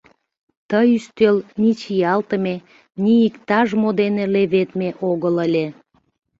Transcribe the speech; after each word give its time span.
Ты 0.69 0.79
ӱстел 0.95 1.35
ни 1.61 1.71
чиялтыме, 1.81 2.55
ни 3.03 3.13
иктаж-мо 3.27 3.89
дене 4.01 4.23
леведме 4.33 4.89
огыл 5.11 5.35
ыле. 5.45 5.65